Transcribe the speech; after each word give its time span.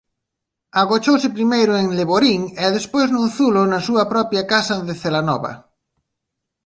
Agochouse 0.81 1.29
primeiro 1.37 1.73
en 1.81 1.87
Leborín 1.99 2.41
e 2.63 2.65
despois 2.77 3.07
nun 3.11 3.27
zulo 3.37 3.61
na 3.71 3.79
súa 3.87 4.03
propia 4.13 4.43
casa 4.53 4.75
de 4.87 4.93
Celanova. 5.03 5.53